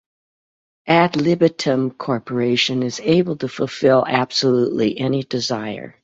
Ad 0.87 1.15
Libitum 1.15 1.91
Corporation 1.95 2.81
is 2.81 2.99
able 3.01 3.35
to 3.35 3.47
fulfill 3.47 4.03
absolutely 4.07 4.97
any 4.99 5.21
desire. 5.21 5.93